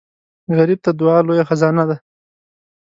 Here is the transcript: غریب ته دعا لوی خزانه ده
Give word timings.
غریب 0.57 0.79
ته 0.85 0.91
دعا 0.99 1.17
لوی 1.27 1.41
خزانه 1.49 1.83
ده 1.89 1.97